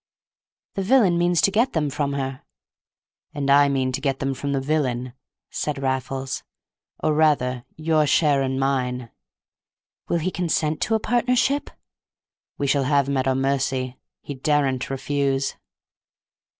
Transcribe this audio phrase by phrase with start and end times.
[0.73, 2.41] "The villain means to get them from her!"
[3.35, 5.13] "And I mean to get them from the villain,"
[5.51, 6.41] said Raffles;
[7.03, 9.11] "or, rather, your share and mine."
[10.07, 11.69] "Will he consent to a partnership?"
[12.57, 13.99] "We shall have him at our mercy.
[14.23, 15.53] He daren't refuse."